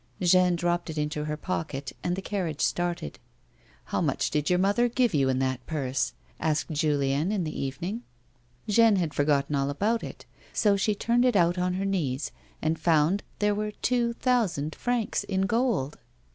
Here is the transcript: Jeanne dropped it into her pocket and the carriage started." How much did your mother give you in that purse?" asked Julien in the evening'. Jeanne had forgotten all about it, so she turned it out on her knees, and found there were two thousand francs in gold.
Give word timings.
Jeanne 0.19 0.55
dropped 0.55 0.89
it 0.89 0.97
into 0.97 1.25
her 1.25 1.37
pocket 1.37 1.91
and 2.03 2.15
the 2.15 2.23
carriage 2.23 2.61
started." 2.61 3.19
How 3.91 4.01
much 4.01 4.31
did 4.31 4.49
your 4.49 4.57
mother 4.57 4.89
give 4.89 5.13
you 5.13 5.29
in 5.29 5.37
that 5.37 5.63
purse?" 5.67 6.13
asked 6.39 6.71
Julien 6.71 7.31
in 7.31 7.43
the 7.43 7.55
evening'. 7.61 8.01
Jeanne 8.67 8.95
had 8.95 9.13
forgotten 9.13 9.53
all 9.55 9.69
about 9.69 10.03
it, 10.03 10.25
so 10.53 10.75
she 10.75 10.95
turned 10.95 11.23
it 11.23 11.35
out 11.35 11.59
on 11.59 11.75
her 11.75 11.85
knees, 11.85 12.31
and 12.63 12.79
found 12.79 13.21
there 13.37 13.53
were 13.53 13.69
two 13.69 14.13
thousand 14.13 14.73
francs 14.73 15.23
in 15.23 15.41
gold. 15.43 15.99